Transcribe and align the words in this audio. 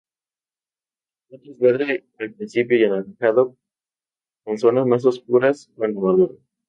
El 1.29 1.37
fruto 1.41 1.51
es 1.51 1.59
verde 1.59 2.07
al 2.17 2.33
principio 2.33 2.75
y 2.75 2.85
anaranjado 2.85 3.55
con 4.43 4.57
zonas 4.57 4.87
más 4.87 5.05
oscuras 5.05 5.69
cuando 5.75 6.01
madura. 6.01 6.33